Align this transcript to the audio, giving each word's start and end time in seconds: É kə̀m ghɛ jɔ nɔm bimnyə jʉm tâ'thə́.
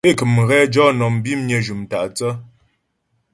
É 0.09 0.11
kə̀m 0.19 0.35
ghɛ 0.47 0.57
jɔ 0.73 0.83
nɔm 0.97 1.15
bimnyə 1.23 1.57
jʉm 1.65 1.81
tâ'thə́. 1.91 2.31